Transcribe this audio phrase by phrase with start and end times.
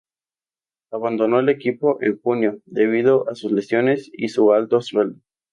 [0.91, 5.21] Abandonó el equipo en junio debido a sus lesiones y su alto sueldo.